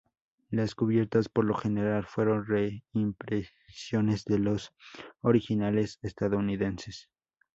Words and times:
Las 0.49 0.73
cubiertas 0.73 1.29
por 1.29 1.45
lo 1.45 1.53
general 1.53 2.07
fueron 2.07 2.47
reimpresiones 2.47 4.25
de 4.25 4.39
los 4.39 4.73
originales 5.21 5.99
estadounidenses. 6.01 7.11